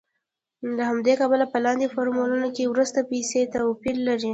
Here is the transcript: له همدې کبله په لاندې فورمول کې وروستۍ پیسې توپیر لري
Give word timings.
له 0.75 0.83
همدې 0.89 1.13
کبله 1.21 1.45
په 1.53 1.57
لاندې 1.65 1.91
فورمول 1.93 2.43
کې 2.55 2.69
وروستۍ 2.73 3.01
پیسې 3.11 3.41
توپیر 3.53 3.95
لري 4.07 4.29